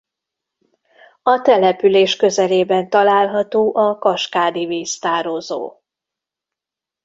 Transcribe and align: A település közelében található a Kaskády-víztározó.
A 1.23 1.41
település 1.41 2.15
közelében 2.15 2.89
található 2.89 3.75
a 3.75 3.97
Kaskády-víztározó. 3.99 5.75